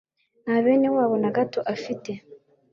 Nta 0.43 0.55
bene 0.63 0.87
wabo 0.95 1.15
na 1.23 1.29
gato 1.37 1.59
afite. 1.73 2.11